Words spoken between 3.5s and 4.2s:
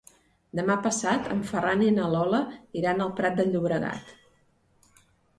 Llobregat.